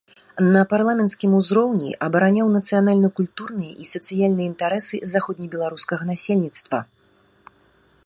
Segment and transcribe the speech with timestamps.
[0.53, 6.79] На парламенцкім узроўні абараняў нацыянальна-культурныя і сацыяльныя інтарэсы заходне-беларускага насельніцтва.